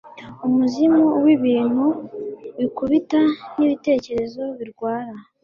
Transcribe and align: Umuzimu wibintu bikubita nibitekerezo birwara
Umuzimu 0.47 1.05
wibintu 1.23 1.85
bikubita 2.59 3.21
nibitekerezo 3.57 4.43
birwara 4.57 5.13